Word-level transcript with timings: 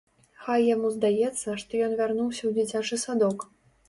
Хай 0.43 0.63
яму 0.75 0.87
здаецца, 0.95 1.53
што 1.63 1.81
ён 1.87 1.93
вярнуўся 1.99 2.39
ў 2.45 2.51
дзіцячы 2.57 2.99
садок. 3.05 3.47